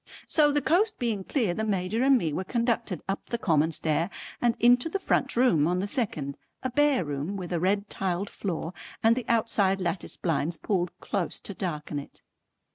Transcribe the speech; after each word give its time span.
So 0.27 0.51
the 0.51 0.63
coast 0.63 0.97
being 0.97 1.23
clear, 1.23 1.53
the 1.53 1.63
Major 1.63 2.03
and 2.03 2.17
me 2.17 2.33
were 2.33 2.43
conducted 2.43 3.03
up 3.07 3.27
the 3.27 3.37
common 3.37 3.69
stair 3.69 4.09
and 4.41 4.57
into 4.59 4.89
the 4.89 4.97
front 4.97 5.35
room 5.35 5.67
on 5.67 5.77
the 5.77 5.85
second, 5.85 6.39
a 6.63 6.71
bare 6.71 7.05
room 7.05 7.37
with 7.37 7.53
a 7.53 7.59
red 7.59 7.87
tiled 7.87 8.27
floor 8.31 8.73
and 9.03 9.15
the 9.15 9.25
outside 9.27 9.79
lattice 9.79 10.17
blinds 10.17 10.57
pulled 10.57 10.89
close 11.01 11.39
to 11.41 11.53
darken 11.53 11.99
it. 11.99 12.23